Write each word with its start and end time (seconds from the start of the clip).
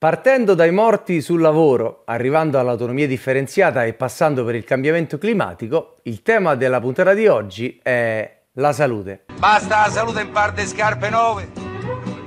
Partendo 0.00 0.54
dai 0.54 0.70
morti 0.70 1.20
sul 1.20 1.40
lavoro, 1.40 2.02
arrivando 2.04 2.56
all'autonomia 2.56 3.08
differenziata 3.08 3.84
e 3.84 3.94
passando 3.94 4.44
per 4.44 4.54
il 4.54 4.62
cambiamento 4.62 5.18
climatico, 5.18 5.96
il 6.02 6.22
tema 6.22 6.54
della 6.54 6.78
puntata 6.78 7.14
di 7.14 7.26
oggi 7.26 7.80
è 7.82 8.42
la 8.52 8.72
salute. 8.72 9.24
Basta 9.40 9.86
la 9.86 9.90
salute 9.90 10.20
in 10.20 10.30
parte 10.30 10.66
scarpe 10.66 11.10
nuove, 11.10 11.48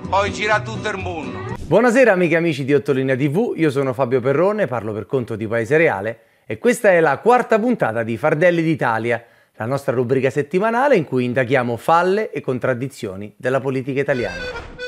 poi 0.10 0.34
gira 0.34 0.60
tutto 0.60 0.89
il 0.89 0.97
mondo. 0.97 1.55
Buonasera 1.62 2.12
amiche 2.12 2.34
e 2.34 2.38
amici 2.39 2.65
di 2.65 2.73
Ottolinea 2.73 3.16
TV, 3.16 3.54
io 3.55 3.70
sono 3.70 3.94
Fabio 3.94 4.20
Perrone, 4.20 4.68
parlo 4.68 4.92
per 4.92 5.06
conto 5.06 5.38
di 5.38 5.48
Paese 5.48 5.78
Reale 5.78 6.20
e 6.46 6.58
questa 6.58 6.90
è 6.90 7.00
la 7.00 7.20
quarta 7.20 7.58
puntata 7.58 8.04
di 8.04 8.18
Fardelli 8.18 8.64
d'Italia, 8.64 9.24
la 9.56 9.66
nostra 9.66 9.94
rubrica 9.96 10.30
settimanale 10.30 10.98
in 10.98 11.06
cui 11.06 11.24
indaghiamo 11.24 11.78
falle 11.78 12.32
e 12.32 12.42
contraddizioni 12.42 13.34
della 13.38 13.62
politica 13.62 14.02
italiana. 14.02 14.80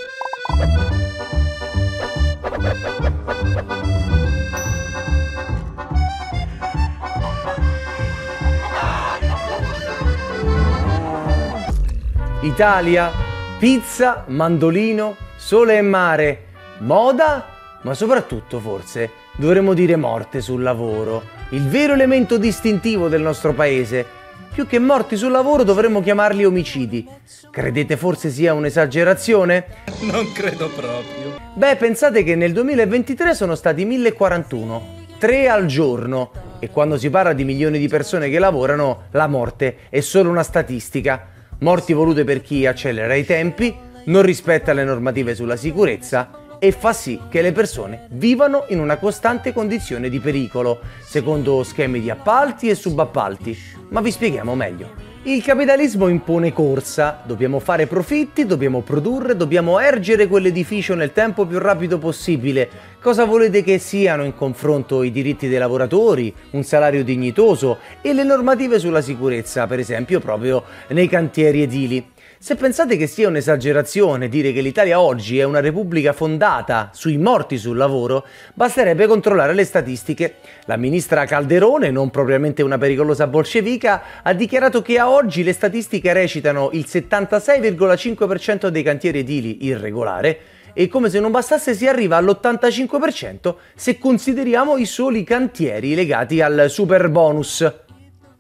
Italia, 12.44 13.10
pizza, 13.58 14.26
mandolino, 14.28 15.16
sole 15.38 15.78
e 15.78 15.82
mare, 15.82 16.48
moda, 16.80 17.46
ma 17.84 17.94
soprattutto 17.94 18.60
forse 18.60 19.12
dovremmo 19.38 19.74
dire 19.74 19.96
morte 19.96 20.42
sul 20.42 20.62
lavoro, 20.62 21.24
il 21.52 21.66
vero 21.70 21.94
elemento 21.94 22.38
distintivo 22.38 23.08
del 23.08 23.22
nostro 23.22 23.54
paese. 23.54 24.06
Più 24.54 24.68
che 24.68 24.78
morti 24.78 25.16
sul 25.16 25.32
lavoro 25.32 25.64
dovremmo 25.64 26.02
chiamarli 26.02 26.44
omicidi. 26.44 27.08
Credete 27.50 27.96
forse 27.96 28.30
sia 28.30 28.54
un'esagerazione? 28.54 29.66
Non 30.02 30.30
credo 30.34 30.68
proprio. 30.68 31.40
Beh, 31.54 31.78
pensate 31.78 32.24
che 32.24 32.36
nel 32.36 32.52
2023 32.52 33.36
sono 33.36 33.56
stati 33.56 33.86
1041, 33.86 34.96
3 35.18 35.48
al 35.48 35.66
giorno. 35.66 36.32
E 36.60 36.70
quando 36.70 36.98
si 36.98 37.10
parla 37.10 37.32
di 37.32 37.46
milioni 37.46 37.80
di 37.80 37.88
persone 37.88 38.30
che 38.30 38.38
lavorano, 38.38 39.04
la 39.12 39.28
morte 39.28 39.78
è 39.90 40.02
solo 40.02 40.30
una 40.30 40.44
statistica 40.44 41.32
morti 41.60 41.94
volute 41.94 42.24
per 42.24 42.42
chi 42.42 42.66
accelera 42.66 43.14
i 43.16 43.26
tempi, 43.26 43.76
non 44.06 44.22
rispetta 44.22 44.74
le 44.74 44.84
normative 44.84 45.36
sulla 45.36 45.56
sicurezza 45.56 46.58
e 46.60 46.72
fa 46.72 46.94
sì 46.94 47.20
che 47.30 47.42
le 47.42 47.52
persone 47.52 48.08
vivano 48.12 48.66
in 48.70 48.80
una 48.80 48.98
costante 48.98 49.52
condizione 49.52 50.10
di 50.10 50.20
pericolo, 50.20 50.80
secondo 51.02 51.62
schemi 51.64 52.00
di 52.00 52.10
appalti 52.10 52.70
e 52.70 52.76
subappalti. 52.76 53.58
Ma 53.90 54.02
vi 54.02 54.12
spieghiamo 54.12 54.56
meglio. 54.56 55.03
Il 55.26 55.42
capitalismo 55.42 56.10
impone 56.10 56.52
corsa, 56.52 57.22
dobbiamo 57.24 57.60
fare 57.60 57.88
profitti, 57.88 58.46
dobbiamo 58.46 58.82
produrre, 58.82 59.38
dobbiamo 59.38 59.80
ergere 59.80 60.28
quell'edificio 60.28 60.96
nel 60.96 61.14
tempo 61.14 61.46
più 61.46 61.60
rapido 61.60 61.98
possibile. 61.98 62.70
Cosa 63.00 63.24
volete 63.24 63.64
che 63.64 63.78
siano 63.78 64.26
in 64.26 64.36
confronto 64.36 65.02
i 65.02 65.12
diritti 65.12 65.48
dei 65.48 65.60
lavoratori, 65.60 66.34
un 66.52 66.64
salario 66.64 67.06
dignitoso 67.06 67.78
e 68.02 68.12
le 68.12 68.24
normative 68.24 68.80
sulla 68.80 69.00
sicurezza, 69.00 69.66
per 69.66 69.80
esempio 69.80 70.20
proprio 70.20 70.66
nei 70.90 71.08
cantieri 71.08 71.62
edili? 71.62 72.13
Se 72.44 72.56
pensate 72.56 72.98
che 72.98 73.08
sia 73.08 73.30
un'esagerazione 73.30 74.28
dire 74.28 74.52
che 74.52 74.60
l'Italia 74.60 75.00
oggi 75.00 75.40
è 75.40 75.44
una 75.44 75.62
repubblica 75.62 76.12
fondata 76.12 76.90
sui 76.92 77.18
morti 77.18 77.58
sul 77.58 77.78
lavoro, 77.78 78.26
basterebbe 78.54 79.08
controllare 79.08 79.54
le 79.54 79.64
statistiche. 79.64 80.40
La 80.66 80.76
ministra 80.76 81.24
Calderone, 81.24 81.90
non 81.90 82.10
propriamente 82.10 82.62
una 82.62 82.78
pericolosa 82.78 83.28
bolscevica, 83.28 84.02
ha 84.22 84.34
dichiarato 84.34 84.82
che 84.82 85.00
a 85.00 85.10
oggi 85.10 85.42
le 85.42 85.54
statistiche 85.54 86.12
recitano 86.12 86.72
il 86.74 86.84
76,5% 86.86 88.68
dei 88.68 88.84
cantieri 88.84 89.20
edili 89.20 89.64
irregolare 89.64 90.40
e 90.74 90.90
come 90.90 91.10
se 91.10 91.22
non 91.22 91.32
bastasse 91.32 91.74
si 91.74 91.88
arriva 91.88 92.18
all'85% 92.18 93.56
se 93.74 93.98
consideriamo 93.98 94.76
i 94.76 94.86
soli 94.86 95.24
cantieri 95.24 95.96
legati 95.96 96.42
al 96.42 96.66
super 96.68 97.08
bonus. 97.08 97.83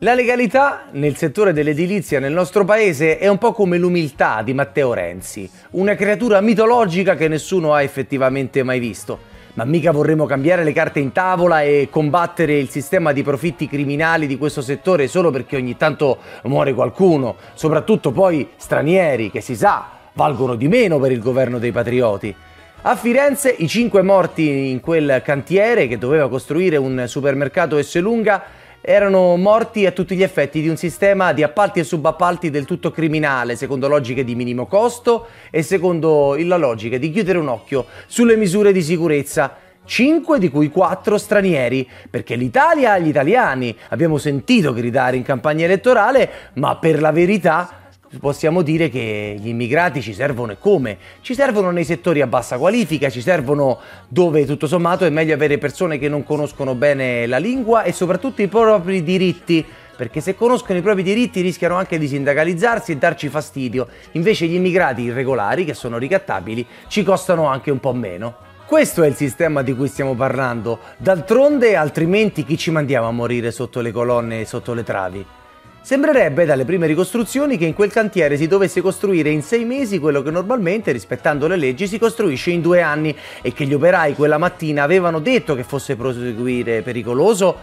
La 0.04 0.16
legalità 0.16 0.88
nel 0.92 1.16
settore 1.16 1.54
dell'edilizia 1.54 2.20
nel 2.20 2.34
nostro 2.34 2.66
paese 2.66 3.18
è 3.18 3.30
un 3.30 3.38
po' 3.38 3.54
come 3.54 3.78
l'umiltà 3.78 4.42
di 4.44 4.54
Matteo 4.54 4.94
Renzi, 4.94 5.50
una 5.72 5.96
creatura 5.96 6.42
mitologica 6.42 7.16
che 7.16 7.30
nessuno 7.30 7.74
ha 7.74 7.82
effettivamente 7.82 8.64
mai 8.64 8.80
visto. 8.80 9.18
Ma 9.54 9.64
mica 9.64 9.94
vorremmo 9.94 10.26
cambiare 10.26 10.66
le 10.66 10.74
carte 10.74 11.00
in 11.00 11.14
tavola 11.14 11.62
e 11.62 11.88
combattere 11.90 12.58
il 12.58 12.68
sistema 12.68 13.14
di 13.14 13.24
profitti 13.24 13.70
criminali 13.70 14.28
di 14.28 14.38
questo 14.38 14.62
settore 14.62 15.08
solo 15.08 15.32
perché 15.32 15.56
ogni 15.56 15.78
tanto 15.78 16.18
muore 16.44 16.74
qualcuno, 16.74 17.38
soprattutto 17.54 18.12
poi 18.12 18.50
stranieri 18.58 19.32
che 19.32 19.40
si 19.40 19.56
sa 19.56 19.88
valgono 20.16 20.56
di 20.56 20.68
meno 20.68 21.00
per 21.00 21.14
il 21.14 21.22
governo 21.22 21.60
dei 21.60 21.72
patrioti. 21.72 22.36
A 22.82 22.98
Firenze 22.98 23.56
i 23.58 23.70
cinque 23.70 24.02
morti 24.02 24.70
in 24.70 24.82
quel 24.82 25.22
cantiere 25.24 25.88
che 25.88 25.98
doveva 25.98 26.28
costruire 26.28 26.76
un 26.76 27.06
supermercato 27.08 27.78
Esselunga 27.78 28.44
erano 28.86 29.38
morti 29.38 29.86
a 29.86 29.92
tutti 29.92 30.14
gli 30.14 30.24
effetti 30.24 30.60
di 30.60 30.68
un 30.68 30.76
sistema 30.76 31.32
di 31.32 31.42
appalti 31.42 31.80
e 31.80 31.86
subappalti 31.86 32.50
del 32.50 32.66
tutto 32.66 32.92
criminale, 32.92 33.56
secondo 33.56 33.88
logiche 33.88 34.26
di 34.26 34.36
minimo 34.36 34.66
costo 34.66 35.28
e 35.50 35.62
secondo 35.62 36.36
la 36.38 36.58
logica 36.58 36.98
di 36.98 37.10
chiudere 37.10 37.38
un 37.38 37.48
occhio 37.48 37.86
sulle 38.08 38.36
misure 38.36 38.74
di 38.74 38.82
sicurezza. 38.82 39.56
5 39.86 40.40
di 40.40 40.50
cui 40.50 40.70
4 40.70 41.18
stranieri, 41.18 41.88
perché 42.10 42.36
l'Italia 42.36 42.94
ha 42.94 43.00
gli 43.00 43.08
italiani, 43.08 43.76
abbiamo 43.90 44.18
sentito 44.18 44.74
gridare 44.74 45.18
in 45.18 45.24
campagna 45.24 45.66
elettorale, 45.66 46.30
ma 46.56 46.76
per 46.78 47.00
la 47.00 47.12
verità 47.12 47.83
possiamo 48.20 48.62
dire 48.62 48.90
che 48.90 49.36
gli 49.40 49.48
immigrati 49.48 50.02
ci 50.02 50.14
servono 50.14 50.52
e 50.52 50.58
come? 50.60 50.98
Ci 51.22 51.34
servono 51.34 51.72
nei 51.72 51.84
settori 51.84 52.22
a 52.22 52.28
bassa 52.28 52.58
qualifica, 52.58 53.10
ci 53.10 53.22
servono 53.22 53.80
dove 54.08 54.46
tutto 54.46 54.68
sommato 54.68 55.06
è 55.06 55.10
meglio 55.10 55.34
avere 55.34 55.58
persone 55.58 55.98
che 55.98 56.10
non 56.10 56.24
conoscono 56.24 56.76
bene 56.76 57.26
la 57.28 57.38
lingua 57.38 57.84
e 57.84 57.92
soprattutto 57.92 58.42
i 58.42 58.48
propri 58.48 59.04
diritti 59.04 59.66
perché 59.96 60.22
se 60.22 60.36
conoscono 60.36 60.80
i 60.80 60.82
propri 60.82 61.04
diritti 61.04 61.42
rischiano 61.42 61.76
anche 61.76 62.00
di 62.00 62.08
sindacalizzarsi 62.08 62.94
e 62.94 62.98
darci 62.98 63.30
fastidio. 63.30 63.88
Invece 64.14 64.48
gli 64.48 64.56
immigrati 64.56 65.04
irregolari, 65.04 65.66
che 65.66 65.76
sono 65.76 66.00
ricattabili, 66.00 66.66
ci 66.88 67.04
costano 67.04 67.46
anche 67.46 67.70
un 67.70 67.80
po' 67.80 67.94
meno. 67.94 68.36
Questo 68.66 69.04
è 69.04 69.08
il 69.08 69.16
sistema 69.16 69.62
di 69.62 69.76
cui 69.76 69.88
stiamo 69.88 70.16
parlando. 70.16 70.80
D'altronde, 70.98 71.76
altrimenti 71.76 72.44
chi 72.44 72.58
ci 72.58 72.72
mandiamo 72.72 73.08
a 73.08 73.12
morire 73.12 73.52
sotto 73.52 73.82
le 73.82 73.92
colonne 73.92 74.42
e 74.42 74.46
sotto 74.46 74.74
le 74.74 74.84
travi? 74.84 75.26
Sembrerebbe 75.84 76.46
dalle 76.46 76.64
prime 76.64 76.88
ricostruzioni 76.88 77.58
che 77.58 77.66
in 77.66 77.74
quel 77.74 77.92
cantiere 77.92 78.38
si 78.38 78.48
dovesse 78.48 78.80
costruire 78.80 79.30
in 79.32 79.42
sei 79.42 79.66
mesi 79.66 80.00
quello 80.00 80.22
che 80.22 80.32
normalmente, 80.32 80.94
rispettando 80.94 81.46
le 81.46 81.58
leggi, 81.58 81.88
si 81.88 82.00
costruisce 82.00 82.52
in 82.52 82.62
due 82.62 82.82
anni 82.82 83.14
e 83.42 83.52
che 83.52 83.66
gli 83.66 83.74
operai 83.74 84.16
quella 84.16 84.38
mattina 84.38 84.84
avevano 84.84 85.20
detto 85.20 85.56
che 85.56 85.66
fosse 85.66 85.98
proseguire 85.98 86.84
pericoloso 86.84 87.54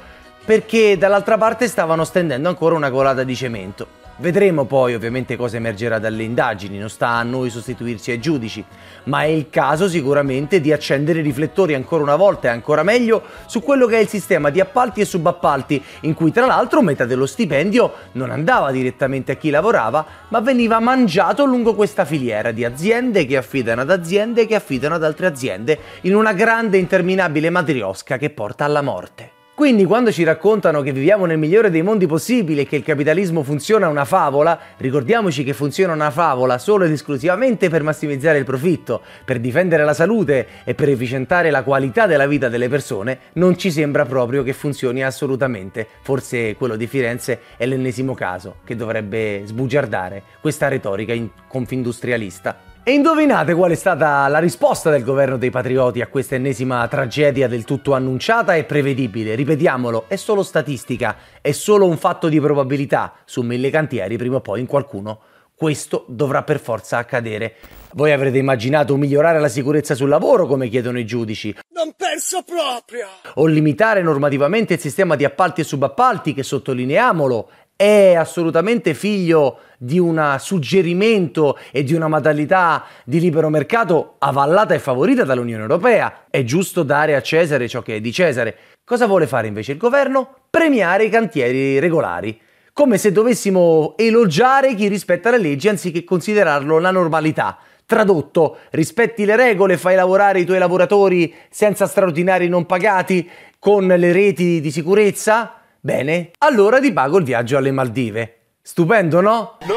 perché 0.45 0.99
dall'altra 0.99 1.39
parte 1.39 1.67
stavano 1.67 2.05
stendendo 2.05 2.51
ancora 2.51 2.75
una 2.75 2.91
colata 2.91 3.25
di 3.25 3.35
cemento. 3.35 4.00
Vedremo 4.21 4.67
poi 4.67 4.95
ovviamente 4.95 5.35
cosa 5.35 5.57
emergerà 5.57 5.99
dalle 5.99 6.25
indagini, 6.25 6.77
non 6.77 6.91
sta 6.91 7.09
a 7.09 7.23
noi 7.23 7.49
sostituirci 7.49 8.11
ai 8.11 8.21
giudici, 8.21 8.63
ma 9.05 9.23
è 9.23 9.29
il 9.29 9.49
caso 9.49 9.89
sicuramente 9.89 10.61
di 10.61 10.75
accendere 10.75 11.21
i 11.21 11.23
riflettori 11.23 11.73
ancora 11.73 12.03
una 12.03 12.17
volta 12.17 12.49
e 12.49 12.51
ancora 12.51 12.83
meglio 12.83 13.23
su 13.47 13.63
quello 13.63 13.87
che 13.87 13.97
è 13.97 14.01
il 14.01 14.09
sistema 14.09 14.51
di 14.51 14.61
appalti 14.61 15.01
e 15.01 15.07
subappalti, 15.07 15.83
in 16.01 16.13
cui 16.13 16.33
tra 16.33 16.45
l'altro 16.45 16.83
metà 16.83 17.07
dello 17.07 17.25
stipendio 17.25 17.95
non 18.13 18.31
andava 18.31 18.71
direttamente 18.71 19.33
a 19.33 19.37
chi 19.37 19.49
lavorava, 19.49 20.05
ma 20.29 20.41
veniva 20.41 20.79
mangiato 20.81 21.47
lungo 21.47 21.75
questa 21.75 22.05
filiera 22.05 22.51
di 22.51 22.63
aziende 22.63 23.25
che 23.25 23.39
affidano 23.39 23.81
ad 23.81 23.91
aziende 23.91 24.45
che 24.45 24.55
affidano 24.55 24.97
ad 24.97 25.03
altre 25.03 25.29
aziende, 25.29 25.79
in 26.03 26.15
una 26.15 26.35
grande 26.35 26.77
interminabile 26.77 27.49
matriosca 27.49 28.19
che 28.19 28.29
porta 28.29 28.67
alla 28.67 28.83
morte. 28.83 29.39
Quindi 29.61 29.85
quando 29.85 30.11
ci 30.11 30.25
raccontano 30.25 30.81
che 30.81 30.91
viviamo 30.91 31.27
nel 31.27 31.37
migliore 31.37 31.69
dei 31.69 31.83
mondi 31.83 32.07
possibili 32.07 32.63
e 32.63 32.67
che 32.67 32.77
il 32.77 32.83
capitalismo 32.83 33.43
funziona 33.43 33.89
una 33.89 34.07
favola, 34.07 34.59
ricordiamoci 34.79 35.45
che 35.45 35.53
funziona 35.53 35.93
una 35.93 36.11
favola 36.11 36.57
solo 36.57 36.85
ed 36.85 36.93
esclusivamente 36.93 37.69
per 37.69 37.83
massimizzare 37.83 38.39
il 38.39 38.47
profitto, 38.47 39.03
per 39.23 39.39
difendere 39.39 39.85
la 39.85 39.93
salute 39.93 40.47
e 40.65 40.75
per 40.75 40.89
efficientare 40.89 41.51
la 41.51 41.63
qualità 41.63 42.07
della 42.07 42.27
vita 42.27 42.49
delle 42.49 42.71
persone, 42.71 43.19
non 43.35 43.59
ci 43.59 43.71
sembra 43.71 44.07
proprio 44.07 44.43
che 44.43 44.55
funzioni 44.55 45.05
assolutamente. 45.05 45.87
Forse 46.01 46.55
quello 46.57 46.77
di 46.77 46.87
Firenze 46.87 47.41
è 47.59 47.67
l'ennesimo 47.67 48.15
caso 48.15 48.61
che 48.65 48.77
dovrebbe 48.77 49.43
sbugiardare 49.45 50.23
questa 50.41 50.69
retorica 50.69 51.13
confindustrialista. 51.47 52.70
E 52.83 52.93
indovinate 52.93 53.53
qual 53.53 53.73
è 53.73 53.75
stata 53.75 54.27
la 54.29 54.39
risposta 54.39 54.89
del 54.89 55.05
governo 55.05 55.37
dei 55.37 55.51
patrioti 55.51 56.01
a 56.01 56.07
questa 56.07 56.37
ennesima 56.37 56.89
tragedia 56.89 57.47
del 57.47 57.65
tutto 57.65 57.93
annunciata 57.93 58.55
e 58.55 58.65
prevedibile? 58.65 59.35
Ripetiamolo, 59.35 60.07
è 60.09 60.17
solo 60.17 60.43
statistica, 60.43 61.17
è 61.43 61.53
solo 61.53 61.87
un 61.87 61.99
fatto 61.99 62.29
di 62.29 62.41
probabilità. 62.41 63.13
Su 63.27 63.43
mille 63.43 63.69
cantieri 63.69 64.17
prima 64.17 64.37
o 64.37 64.41
poi 64.41 64.61
in 64.61 64.67
qualcuno 64.67 65.21
questo 65.55 66.07
dovrà 66.09 66.43
per 66.43 66.59
forza 66.59 66.97
accadere. 66.97 67.57
Voi 67.93 68.13
avrete 68.13 68.39
immaginato 68.39 68.97
migliorare 68.97 69.39
la 69.41 69.49
sicurezza 69.49 69.95
sul 69.95 70.09
lavoro, 70.09 70.47
come 70.47 70.69
chiedono 70.69 70.99
i 70.99 71.05
giudici. 71.05 71.55
Non 71.75 71.93
penso 71.95 72.43
proprio! 72.43 73.09
O 73.35 73.45
limitare 73.45 74.01
normativamente 74.01 74.73
il 74.73 74.81
sistema 74.81 75.17
di 75.17 75.27
appalti 75.27 75.61
e 75.61 75.65
subappalti, 75.65 76.33
che 76.33 76.43
sottolineiamolo 76.43 77.51
è 77.81 78.15
assolutamente 78.15 78.93
figlio 78.93 79.61
di 79.79 79.99
un 79.99 80.37
suggerimento 80.39 81.57
e 81.73 81.83
di 81.83 81.95
una 81.95 82.09
modalità 82.09 82.85
di 83.05 83.19
libero 83.19 83.49
mercato 83.49 84.17
avallata 84.19 84.75
e 84.75 84.79
favorita 84.79 85.25
dall'Unione 85.25 85.63
Europea. 85.63 86.27
È 86.29 86.45
giusto 86.45 86.83
dare 86.83 87.15
a 87.15 87.23
Cesare 87.23 87.69
ciò 87.69 87.81
che 87.81 87.97
è 87.97 88.01
di 88.03 88.13
Cesare. 88.13 88.55
Cosa 88.85 89.07
vuole 89.07 89.27
fare 89.27 89.47
invece 89.47 89.73
il 89.73 89.79
governo? 89.79 90.41
Premiare 90.51 91.05
i 91.05 91.09
cantieri 91.09 91.79
regolari. 91.79 92.39
Come 92.75 92.99
se 92.99 93.13
dovessimo 93.13 93.95
elogiare 93.97 94.75
chi 94.75 94.87
rispetta 94.87 95.31
le 95.31 95.39
leggi 95.39 95.69
anziché 95.71 96.05
considerarlo 96.05 96.79
la 96.79 96.91
normalità. 96.91 97.57
Tradotto, 97.87 98.59
rispetti 98.73 99.25
le 99.25 99.37
regole, 99.37 99.79
fai 99.79 99.95
lavorare 99.95 100.41
i 100.41 100.45
tuoi 100.45 100.59
lavoratori 100.59 101.35
senza 101.49 101.87
straordinari 101.87 102.47
non 102.47 102.67
pagati, 102.67 103.27
con 103.59 103.87
le 103.87 104.13
reti 104.13 104.61
di 104.61 104.71
sicurezza? 104.71 105.60
Bene, 105.83 106.33
allora 106.41 106.79
ti 106.79 106.93
pago 106.93 107.17
il 107.17 107.25
viaggio 107.25 107.57
alle 107.57 107.71
Maldive. 107.71 108.37
Stupendo, 108.61 109.23
no? 109.23 109.57
No! 109.67 109.75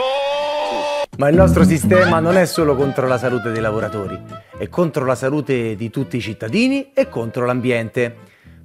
Ma 1.18 1.30
il 1.30 1.36
nostro 1.36 1.64
sistema 1.64 2.20
non 2.20 2.36
è 2.36 2.46
solo 2.46 2.76
contro 2.76 3.08
la 3.08 3.18
salute 3.18 3.52
dei 3.52 3.62
lavoratori, 3.62 4.20
è 4.58 4.68
contro 4.68 5.06
la 5.06 5.16
salute 5.16 5.78
di 5.78 5.90
tutti 5.90 6.18
i 6.18 6.22
cittadini 6.22 6.92
e 6.94 7.08
contro 7.08 7.46
l'ambiente. 7.46 8.14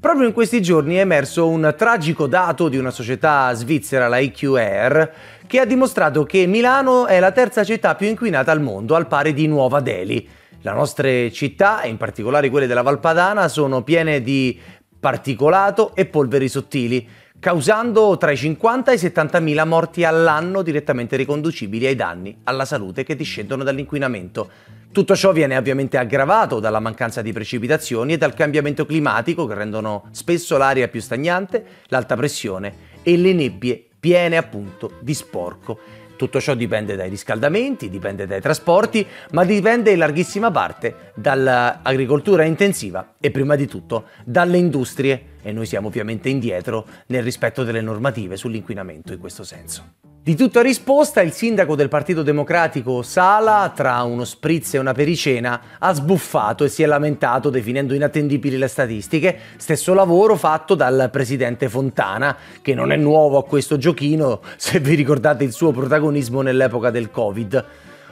Proprio 0.00 0.26
in 0.26 0.32
questi 0.32 0.61
giorni 0.61 0.96
è 0.96 1.00
emerso 1.00 1.46
un 1.46 1.73
tragico 1.79 2.26
dato 2.26 2.69
di 2.69 2.76
una 2.76 2.90
società 2.90 3.52
svizzera, 3.52 4.08
la 4.08 4.19
IQR, 4.19 5.12
che 5.46 5.61
ha 5.61 5.64
dimostrato 5.64 6.25
che 6.25 6.44
Milano 6.46 7.06
è 7.06 7.20
la 7.20 7.31
terza 7.31 7.62
città 7.62 7.94
più 7.94 8.08
inquinata 8.08 8.50
al 8.50 8.61
mondo, 8.61 8.96
al 8.96 9.06
pari 9.06 9.32
di 9.32 9.46
Nuova 9.46 9.79
Delhi. 9.79 10.29
Le 10.61 10.73
nostre 10.73 11.31
città, 11.31 11.82
e 11.82 11.88
in 11.88 11.99
particolare 11.99 12.50
quelle 12.50 12.67
della 12.67 12.82
Valpadana, 12.82 13.46
sono 13.46 13.82
piene 13.85 14.23
di 14.23 14.58
particolato 14.99 15.94
e 15.94 16.06
polveri 16.06 16.49
sottili 16.49 17.08
causando 17.40 18.17
tra 18.17 18.32
i 18.32 18.37
50 18.37 18.90
e 18.90 18.94
i 18.94 18.99
70 18.99 19.40
mila 19.40 19.64
morti 19.64 20.05
all'anno 20.05 20.62
direttamente 20.62 21.17
riconducibili 21.17 21.87
ai 21.87 21.94
danni 21.94 22.37
alla 22.44 22.64
salute 22.64 23.05
che 23.05 23.14
discendono 23.14 23.62
dall'inquinamento. 23.62 24.50
Tutto 24.90 25.14
ciò 25.14 25.32
viene 25.32 25.56
ovviamente 25.56 25.99
aggravato 25.99 26.58
dalla 26.58 26.81
mancanza 26.81 27.23
di 27.23 27.32
precipitazioni 27.32 28.14
e 28.14 28.17
dal 28.17 28.35
cambiamento 28.35 28.87
climatico 28.87 29.46
che 29.46 29.55
rendono 29.55 30.08
spesso 30.11 30.56
l'aria 30.56 30.88
più 30.88 31.00
stagnante, 31.00 31.64
l'alta 31.88 32.17
pressione 32.17 32.87
e 33.02 33.17
le 33.17 33.32
nebbie 33.32 33.85
piene 34.00 34.37
appunto 34.37 34.93
di 35.00 35.14
sporco. 35.14 35.79
Tutto 36.18 36.40
ciò 36.40 36.54
dipende 36.54 36.96
dai 36.96 37.08
riscaldamenti, 37.08 37.88
dipende 37.88 38.26
dai 38.26 38.40
trasporti, 38.40 39.06
ma 39.30 39.44
dipende 39.44 39.92
in 39.92 39.98
larghissima 39.98 40.50
parte 40.50 41.12
dall'agricoltura 41.14 42.42
intensiva 42.42 43.14
e 43.20 43.30
prima 43.30 43.54
di 43.54 43.68
tutto 43.68 44.08
dalle 44.24 44.58
industrie 44.58 45.36
e 45.40 45.52
noi 45.52 45.64
siamo 45.64 45.86
ovviamente 45.86 46.28
indietro 46.28 46.84
nel 47.06 47.22
rispetto 47.22 47.62
delle 47.62 47.80
normative 47.80 48.36
sull'inquinamento 48.36 49.12
in 49.12 49.20
questo 49.20 49.44
senso. 49.44 50.07
Di 50.28 50.36
tutta 50.36 50.60
risposta, 50.60 51.22
il 51.22 51.32
sindaco 51.32 51.75
del 51.75 51.88
Partito 51.88 52.22
Democratico 52.22 53.00
Sala, 53.00 53.72
tra 53.75 54.02
uno 54.02 54.26
spritz 54.26 54.75
e 54.75 54.78
una 54.78 54.92
pericena, 54.92 55.58
ha 55.78 55.94
sbuffato 55.94 56.64
e 56.64 56.69
si 56.69 56.82
è 56.82 56.86
lamentato 56.86 57.48
definendo 57.48 57.94
inattendibili 57.94 58.58
le 58.58 58.69
statistiche, 58.69 59.38
stesso 59.56 59.94
lavoro 59.94 60.36
fatto 60.36 60.75
dal 60.75 61.08
presidente 61.10 61.70
Fontana, 61.70 62.36
che 62.60 62.75
non 62.75 62.92
è 62.92 62.96
nuovo 62.96 63.38
a 63.38 63.44
questo 63.44 63.78
giochino, 63.78 64.42
se 64.56 64.80
vi 64.80 64.96
ricordate 64.96 65.44
il 65.44 65.52
suo 65.52 65.72
protagonismo 65.72 66.42
nell'epoca 66.42 66.90
del 66.90 67.10
Covid. 67.10 67.64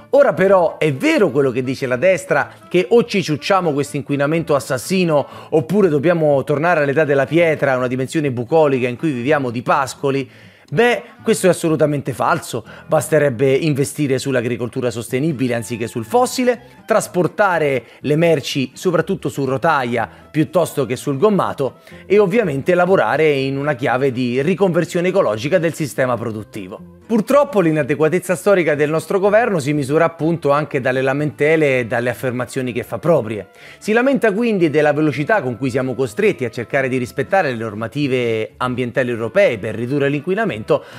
Ora 0.09 0.33
però 0.33 0.79
è 0.79 0.95
vero 0.95 1.31
quello 1.31 1.51
che 1.51 1.63
dice 1.63 1.87
la 1.87 1.97
destra 1.97 2.51
che 2.71 2.87
o 2.89 3.05
ci 3.05 3.23
ciucciamo 3.23 3.75
questo 3.75 3.97
inquinamento 3.97 4.55
assassino 4.55 5.27
oppure 5.51 5.91
dobbiamo 5.91 6.43
tornare 6.45 6.83
all'età 6.83 7.05
della 7.05 7.27
pietra, 7.27 7.77
una 7.77 7.89
dimensione 7.89 8.31
bucolica 8.31 8.89
in 8.89 8.97
cui 8.97 9.11
viviamo 9.11 9.51
di 9.51 9.61
pascoli? 9.61 10.31
Beh, 10.69 11.03
questo 11.23 11.47
è 11.47 11.51
assolutamente 11.51 12.13
falso, 12.13 12.65
basterebbe 12.89 13.53
investire 13.53 14.19
sull'agricoltura 14.19 14.91
sostenibile 14.91 15.55
anziché 15.55 15.87
sul 15.87 16.05
fossile, 16.05 16.83
trasportare 16.85 17.85
le 18.01 18.17
merci 18.17 18.73
soprattutto 18.75 19.29
su 19.29 19.45
rotaia 19.45 20.09
piuttosto 20.29 20.85
che 20.85 20.97
sul 20.97 21.19
gommato 21.19 21.79
e 22.05 22.19
ovviamente 22.19 22.75
lavorare 22.75 23.31
in 23.31 23.57
una 23.57 23.75
chiave 23.75 24.11
di 24.11 24.43
riconversione 24.43 25.09
ecologica 25.09 25.59
del 25.59 25.73
sistema 25.73 26.17
produttivo. 26.17 26.95
Purtroppo 27.07 27.61
l'inadeguatezza 27.61 28.35
storica 28.35 28.75
del 28.75 28.91
nostro 28.91 29.21
governo 29.21 29.61
si 29.61 29.73
misura 29.73 30.07
appunto 30.07 30.51
anche 30.51 30.81
dalle 30.81 31.03
lamentele 31.03 31.79
e 31.79 31.87
dalle 31.87 32.11
affermazioni 32.11 32.73
che 32.73 32.83
fa 32.83 32.99
proprie. 32.99 33.51
Si 33.79 33.93
lamenta 33.93 34.33
quindi 34.33 34.71
della 34.71 34.93
velocità 34.93 35.41
con 35.41 35.57
cui 35.57 35.71
siamo 35.71 35.95
costretti 35.95 36.45
a 36.45 36.51
cercare 36.51 36.89
di 36.89 36.97
rispettare 36.97 37.51
le 37.51 37.57
normative 37.57 38.55
ambientali 38.57 39.11
europee 39.11 39.57
per 39.59 39.77
ridurre 39.77 40.09
l'inquinamento, 40.09 40.55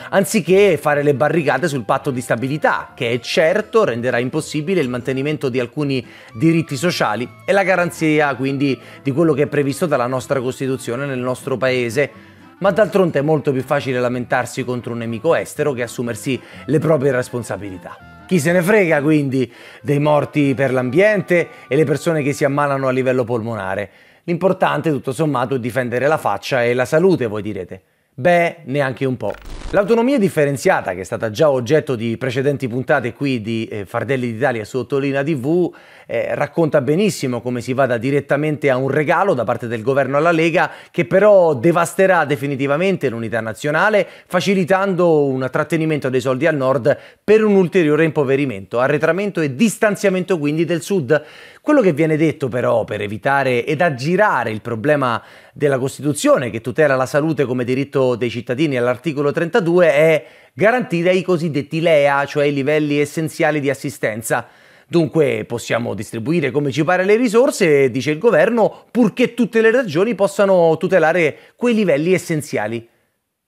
anziché 0.09 0.77
fare 0.77 1.03
le 1.03 1.15
barricate 1.15 1.67
sul 1.67 1.85
patto 1.85 2.11
di 2.11 2.21
stabilità, 2.21 2.91
che 2.95 3.19
certo 3.21 3.83
renderà 3.83 4.19
impossibile 4.19 4.81
il 4.81 4.89
mantenimento 4.89 5.49
di 5.49 5.59
alcuni 5.59 6.05
diritti 6.33 6.75
sociali 6.75 7.27
e 7.45 7.51
la 7.51 7.63
garanzia 7.63 8.35
quindi 8.35 8.79
di 9.01 9.11
quello 9.11 9.33
che 9.33 9.43
è 9.43 9.47
previsto 9.47 9.85
dalla 9.85 10.07
nostra 10.07 10.39
Costituzione 10.39 11.05
nel 11.05 11.19
nostro 11.19 11.57
paese 11.57 12.35
ma 12.59 12.71
d'altronde 12.71 13.19
è 13.19 13.21
molto 13.21 13.51
più 13.51 13.61
facile 13.61 13.99
lamentarsi 13.99 14.63
contro 14.63 14.93
un 14.93 14.99
nemico 14.99 15.35
estero 15.35 15.73
che 15.73 15.83
assumersi 15.83 16.39
le 16.65 16.79
proprie 16.79 17.11
responsabilità. 17.11 18.23
Chi 18.25 18.39
se 18.39 18.51
ne 18.51 18.61
frega 18.61 19.01
quindi 19.01 19.51
dei 19.81 19.99
morti 19.99 20.53
per 20.55 20.73
l'ambiente 20.73 21.49
e 21.67 21.75
le 21.75 21.85
persone 21.85 22.23
che 22.23 22.33
si 22.33 22.43
ammalano 22.43 22.87
a 22.87 22.91
livello 22.91 23.23
polmonare? 23.23 23.89
L'importante 24.23 24.89
tutto 24.89 25.13
sommato 25.13 25.55
è 25.55 25.59
difendere 25.59 26.07
la 26.07 26.17
faccia 26.17 26.63
e 26.63 26.73
la 26.73 26.83
salute, 26.83 27.27
voi 27.27 27.41
direte. 27.41 27.81
Beh, 28.19 28.61
neanche 28.65 29.05
un 29.05 29.15
po'. 29.15 29.31
L'autonomia 29.71 30.17
differenziata, 30.17 30.93
che 30.93 31.01
è 31.01 31.03
stata 31.03 31.29
già 31.29 31.51
oggetto 31.51 31.97
di 31.97 32.15
precedenti 32.15 32.69
puntate 32.69 33.11
qui 33.11 33.41
di 33.41 33.65
eh, 33.65 33.85
Fardelli 33.85 34.31
d'Italia 34.31 34.63
su 34.63 34.77
Ottolina 34.77 35.21
TV, 35.23 35.69
eh, 36.05 36.33
racconta 36.35 36.79
benissimo 36.79 37.41
come 37.41 37.59
si 37.59 37.73
vada 37.73 37.97
direttamente 37.97 38.69
a 38.69 38.77
un 38.77 38.89
regalo 38.89 39.33
da 39.33 39.43
parte 39.43 39.67
del 39.67 39.81
governo 39.81 40.15
alla 40.15 40.31
Lega, 40.31 40.71
che 40.89 41.03
però 41.03 41.53
devasterà 41.53 42.23
definitivamente 42.23 43.09
l'unità 43.09 43.41
nazionale, 43.41 44.07
facilitando 44.25 45.25
un 45.25 45.45
trattenimento 45.51 46.07
dei 46.07 46.21
soldi 46.21 46.47
al 46.47 46.55
nord 46.55 46.97
per 47.21 47.43
un 47.43 47.55
ulteriore 47.55 48.05
impoverimento, 48.05 48.79
arretramento 48.79 49.41
e 49.41 49.53
distanziamento 49.53 50.39
quindi 50.39 50.63
del 50.63 50.81
sud. 50.81 51.21
Quello 51.59 51.81
che 51.81 51.91
viene 51.91 52.15
detto 52.15 52.47
però 52.47 52.85
per 52.85 53.01
evitare 53.01 53.65
ed 53.65 53.81
aggirare 53.81 54.51
il 54.51 54.61
problema 54.61 55.21
della 55.51 55.77
Costituzione 55.77 56.49
che 56.49 56.61
tutela 56.61 56.95
la 56.95 57.05
salute 57.05 57.43
come 57.43 57.65
diritto 57.65 58.15
dei 58.15 58.29
cittadini 58.29 58.77
all'articolo 58.77 59.33
32 59.57 59.91
è 59.91 60.25
garantire 60.53 61.13
i 61.13 61.21
cosiddetti 61.21 61.81
LEA, 61.81 62.25
cioè 62.25 62.45
i 62.45 62.53
livelli 62.53 62.99
essenziali 62.99 63.59
di 63.59 63.69
assistenza. 63.69 64.47
Dunque 64.87 65.43
possiamo 65.45 65.93
distribuire 65.93 66.51
come 66.51 66.71
ci 66.71 66.83
pare 66.83 67.03
le 67.03 67.15
risorse, 67.15 67.91
dice 67.91 68.11
il 68.11 68.19
governo, 68.19 68.85
purché 68.89 69.33
tutte 69.33 69.61
le 69.61 69.71
regioni 69.71 70.15
possano 70.15 70.77
tutelare 70.77 71.37
quei 71.55 71.73
livelli 71.73 72.13
essenziali. 72.13 72.87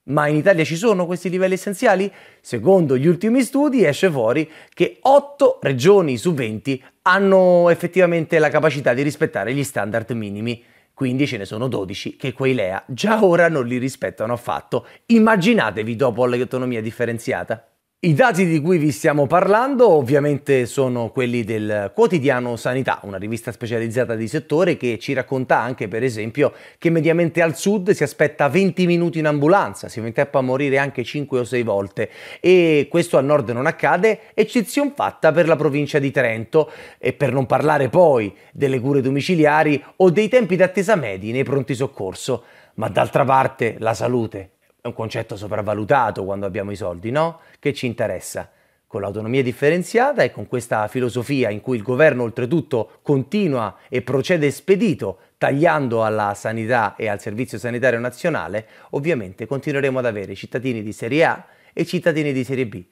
Ma 0.09 0.27
in 0.27 0.35
Italia 0.35 0.63
ci 0.63 0.75
sono 0.75 1.05
questi 1.05 1.29
livelli 1.29 1.53
essenziali? 1.53 2.11
Secondo 2.41 2.97
gli 2.97 3.05
ultimi 3.05 3.43
studi 3.43 3.85
esce 3.85 4.09
fuori 4.09 4.49
che 4.73 4.97
8 5.01 5.59
regioni 5.61 6.17
su 6.17 6.33
20 6.33 6.83
hanno 7.03 7.69
effettivamente 7.69 8.39
la 8.39 8.49
capacità 8.49 8.93
di 8.93 9.03
rispettare 9.03 9.53
gli 9.53 9.63
standard 9.63 10.09
minimi. 10.11 10.63
Quindi 10.99 11.27
ce 11.27 11.37
ne 11.37 11.45
sono 11.45 11.69
12 11.69 12.17
che 12.17 12.33
quei 12.33 12.53
LEA 12.53 12.83
già 12.85 13.23
ora 13.23 13.47
non 13.47 13.65
li 13.65 13.77
rispettano 13.77 14.33
affatto. 14.33 14.85
Immaginatevi 15.05 15.95
dopo 15.95 16.25
l'autonomia 16.25 16.81
differenziata. 16.81 17.68
I 18.01 18.13
dati 18.13 18.45
di 18.45 18.61
cui 18.61 18.77
vi 18.77 18.93
stiamo 18.93 19.27
parlando 19.27 19.89
ovviamente 19.89 20.65
sono 20.67 21.09
quelli 21.09 21.43
del 21.43 21.91
quotidiano 21.93 22.55
Sanità, 22.55 23.01
una 23.03 23.17
rivista 23.17 23.51
specializzata 23.51 24.15
di 24.15 24.25
settore 24.29 24.77
che 24.77 24.97
ci 24.97 25.11
racconta 25.11 25.59
anche 25.59 25.89
per 25.89 26.01
esempio 26.03 26.53
che 26.77 26.89
mediamente 26.91 27.41
al 27.41 27.57
sud 27.57 27.89
si 27.89 28.03
aspetta 28.03 28.47
20 28.47 28.85
minuti 28.85 29.19
in 29.19 29.25
ambulanza, 29.25 29.89
si 29.89 29.99
va 29.99 30.07
in 30.07 30.13
tempo 30.13 30.37
a 30.37 30.41
morire 30.41 30.77
anche 30.77 31.03
5 31.03 31.39
o 31.39 31.43
6 31.43 31.63
volte 31.63 32.09
e 32.39 32.87
questo 32.89 33.17
al 33.17 33.25
nord 33.25 33.49
non 33.49 33.65
accade, 33.65 34.33
eccezione 34.33 34.93
fatta 34.95 35.33
per 35.33 35.49
la 35.49 35.57
provincia 35.57 35.99
di 35.99 36.09
Trento 36.09 36.71
e 36.99 37.11
per 37.11 37.33
non 37.33 37.47
parlare 37.47 37.89
poi 37.89 38.33
delle 38.53 38.79
cure 38.79 39.01
domiciliari 39.01 39.83
o 39.97 40.09
dei 40.09 40.29
tempi 40.29 40.55
d'attesa 40.55 40.95
medi 40.95 41.33
nei 41.33 41.43
pronti 41.43 41.75
soccorso. 41.75 42.43
Ma 42.75 42.87
d'altra 42.87 43.25
parte 43.25 43.75
la 43.77 43.93
salute 43.93 44.51
è 44.81 44.88
un 44.88 44.93
concetto 44.93 45.36
sopravvalutato 45.36 46.24
quando 46.24 46.45
abbiamo 46.45 46.71
i 46.71 46.75
soldi, 46.75 47.12
no? 47.12 47.39
Che 47.59 47.74
ci 47.74 47.86
interessa? 47.86 48.50
Con 48.88 49.01
l'autonomia 49.01 49.43
differenziata 49.43 50.24
e 50.24 50.31
con 50.31 50.48
questa 50.48 50.88
filosofia 50.88 51.50
in 51.50 51.62
cui 51.62 51.77
il 51.77 51.83
governo 51.83 52.24
oltretutto 52.24 53.00
continua 53.01 53.77
e 53.88 54.01
procede 54.01 54.50
spedito 54.50 55.19
tagliando 55.38 56.03
alla 56.03 56.33
sanità 56.33 56.95
e 56.95 57.07
al 57.07 57.21
servizio 57.21 57.57
sanitario 57.57 58.00
nazionale, 58.00 58.67
ovviamente 58.91 59.45
continueremo 59.45 60.00
ad 60.00 60.05
avere 60.05 60.33
cittadini 60.33 60.81
di 60.81 60.91
serie 60.91 61.25
A 61.25 61.45
e 61.71 61.86
cittadini 61.86 62.33
di 62.33 62.43
serie 62.43 62.65
B 62.65 62.83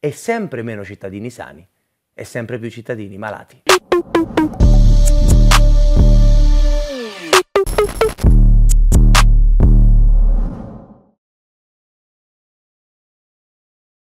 e 0.00 0.10
sempre 0.10 0.62
meno 0.62 0.84
cittadini 0.84 1.28
sani 1.28 1.66
e 2.14 2.24
sempre 2.24 2.58
più 2.58 2.70
cittadini 2.70 3.18
malati. 3.18 3.62